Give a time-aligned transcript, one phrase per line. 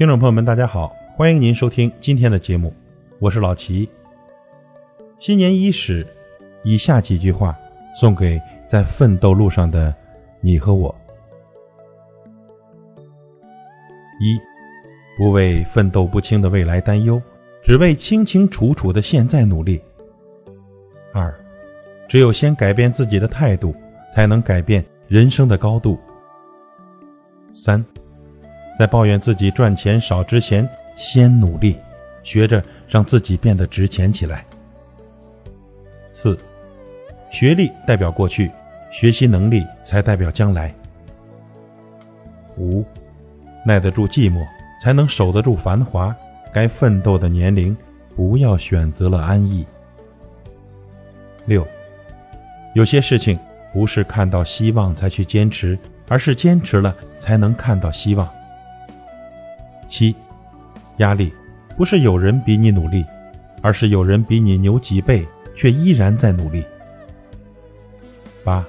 [0.00, 2.72] 听众朋友们，大家好，欢迎您收听今天的节目，
[3.18, 3.86] 我是老齐。
[5.18, 6.06] 新年伊始，
[6.64, 7.54] 以下几句话
[7.94, 9.92] 送给在奋斗路上的
[10.40, 10.94] 你和我：
[14.20, 14.38] 一，
[15.18, 17.20] 不为奋斗不清的未来担忧，
[17.64, 19.80] 只为清清楚楚的现在努力；
[21.12, 21.34] 二，
[22.08, 23.74] 只有先改变自己的态度，
[24.14, 25.98] 才能改变人生的高度；
[27.52, 27.84] 三。
[28.78, 30.66] 在抱怨自己赚钱少之前，
[30.96, 31.76] 先努力，
[32.22, 34.46] 学着让自己变得值钱起来。
[36.12, 36.38] 四，
[37.32, 38.50] 学历代表过去，
[38.90, 40.74] 学习能力才代表将来。
[42.56, 42.84] 五，
[43.64, 44.44] 耐得住寂寞，
[44.82, 46.14] 才能守得住繁华。
[46.52, 47.76] 该奋斗的年龄，
[48.16, 49.64] 不要选择了安逸。
[51.46, 51.66] 六，
[52.74, 53.38] 有些事情
[53.72, 58.28] 不是看到希望才去坚持，而是坚持了才能看到希望。
[59.88, 60.14] 七，
[60.96, 61.32] 压力
[61.76, 63.06] 不是有人比你努力，
[63.62, 65.24] 而是有人比你牛几倍，
[65.56, 66.64] 却依然在努力。
[68.42, 68.64] 八，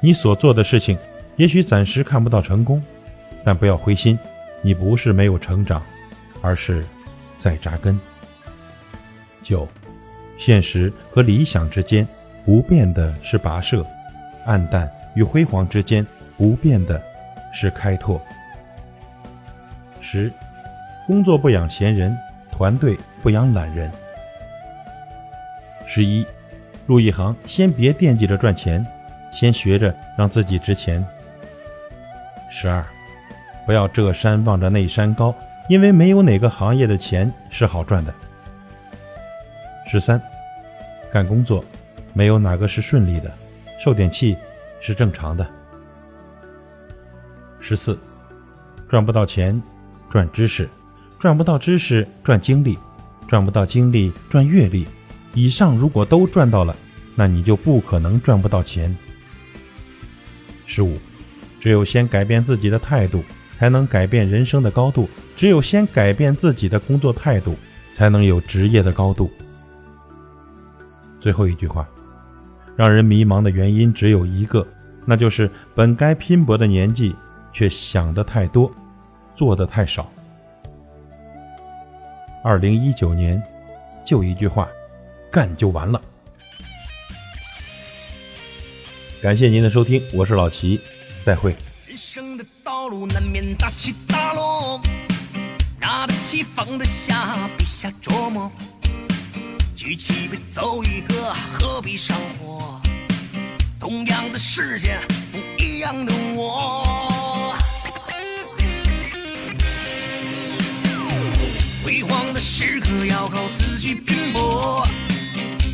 [0.00, 0.96] 你所做的事情
[1.36, 2.82] 也许暂时看不到成功，
[3.44, 4.18] 但不要灰心，
[4.62, 5.82] 你不是没有成长，
[6.42, 6.84] 而是
[7.36, 7.98] 在扎根。
[9.42, 9.66] 九，
[10.38, 12.06] 现实和理想之间
[12.44, 13.84] 不变的是跋涉，
[14.44, 17.00] 暗淡与辉煌之间不变的
[17.52, 18.20] 是开拓。
[20.00, 20.30] 十，
[21.06, 22.16] 工作不养闲人，
[22.50, 23.90] 团队不养懒人。
[25.86, 26.26] 十一，
[26.86, 28.84] 入一行先别惦记着赚钱，
[29.38, 31.06] 先学着让自己值钱。
[32.50, 32.82] 十二，
[33.66, 35.34] 不要这山望着那山高，
[35.68, 38.14] 因为没有哪个行业的钱是好赚的。
[39.86, 40.18] 十三，
[41.12, 41.62] 干工作，
[42.14, 43.30] 没有哪个是顺利的，
[43.78, 44.34] 受点气
[44.80, 45.46] 是正常的。
[47.60, 47.98] 十四，
[48.88, 49.62] 赚不到钱。
[50.08, 50.66] 赚知识，
[51.18, 52.78] 赚不到知识赚经历，
[53.28, 54.86] 赚不到经历赚阅历。
[55.34, 56.74] 以上如果都赚到了，
[57.16, 58.96] 那你就不可能赚不到钱。
[60.66, 60.98] 十五，
[61.60, 63.24] 只有先改变自己的态度，
[63.58, 67.56] 才能改变人生的高度；只有先改变自己的工作态度，
[67.94, 69.30] 才能有职业的高度。
[71.20, 71.88] 最后一句话，
[72.76, 74.66] 让人迷茫的原因只有一个，
[75.06, 77.14] 那就是本该拼搏的年纪，
[77.52, 78.70] 却想的太多。
[79.36, 80.10] 做的太少。
[82.42, 83.42] 二零一九年，
[84.02, 84.66] 就一句话，
[85.30, 86.00] 干就完了。
[89.26, 90.80] 感谢您的收听，我是老齐，
[91.24, 91.50] 再会。
[91.88, 94.80] 人生的道路难免大起大落，
[95.80, 98.48] 拿得起放得下，别瞎琢磨。
[99.74, 102.80] 举起杯走一个，何必上火？
[103.80, 105.00] 同样的世界，
[105.32, 107.56] 不一样的我。
[111.84, 114.86] 辉煌的时刻要靠自己拼搏，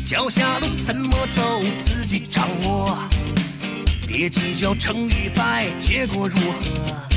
[0.03, 2.97] 脚下路怎么走自己掌握，
[4.15, 7.09] 别计较成与败，结果如何，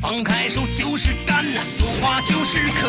[0.00, 2.86] 放开手就是干呐，俗话就是渴，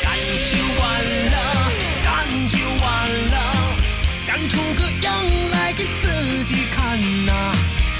[0.00, 0.12] 干
[0.52, 1.02] 就完
[1.32, 1.36] 了，
[2.04, 2.14] 干
[2.48, 3.36] 就完了，
[4.24, 5.12] 干出个样
[5.50, 7.32] 来给自己看呐，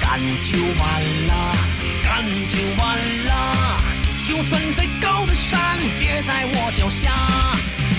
[0.00, 1.56] 干就完了，
[2.00, 3.80] 干就完了。
[4.24, 7.10] 就算再高的山也在我脚下，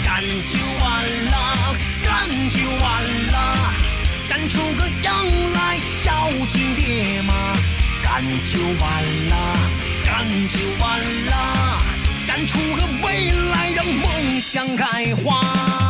[0.05, 0.57] 干就
[4.51, 6.11] 出个样来孝
[6.49, 7.33] 敬爹妈，
[8.03, 9.55] 干就完了，
[10.03, 11.81] 干就完了，
[12.27, 15.80] 干出个未来让梦想开花。